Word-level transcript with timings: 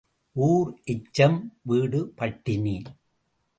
ஊர் 0.35 0.71
எச்சம் 0.83 1.37
வீடு 1.61 2.11
பட்டினி. 2.15 2.81